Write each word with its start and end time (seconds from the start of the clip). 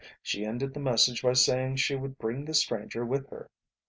She 0.23 0.45
ended 0.45 0.73
the 0.73 0.79
message 0.79 1.21
by 1.21 1.33
saying 1.33 1.75
she 1.75 1.95
would 1.95 2.17
bring 2.17 2.45
the 2.45 2.55
stranger 2.55 3.05
with 3.05 3.29
her. 3.29 3.51